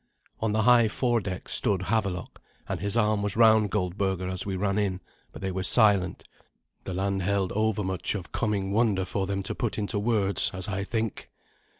[0.39, 4.55] On the high fore deck stood Havelok, and his arm was round Goldberga as we
[4.55, 4.99] ran in,
[5.31, 6.23] but they were silent.
[6.85, 10.85] The land held overmuch of coming wonder for them to put into words, as I
[10.85, 11.29] think.